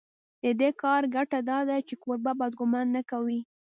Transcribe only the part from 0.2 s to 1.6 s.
د دې کار ګټه دا